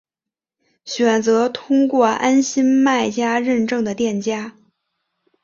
[0.83, 4.57] 选择通过安心卖家认证的店家